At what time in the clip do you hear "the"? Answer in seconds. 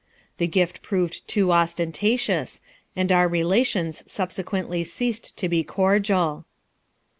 0.39-0.47